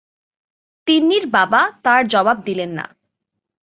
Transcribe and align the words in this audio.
তিন্নির 0.87 1.25
বাবা 1.27 1.61
তার 1.83 2.01
জবাব 2.07 2.37
দিলেন 2.45 2.71
না। 2.71 2.85